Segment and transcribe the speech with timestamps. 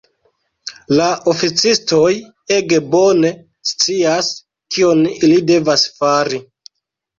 [1.01, 2.07] La oficistoj
[2.57, 3.31] ege bone
[3.73, 4.33] scias,
[4.79, 6.45] kion ili devas fari.